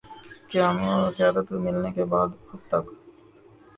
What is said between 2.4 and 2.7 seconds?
اب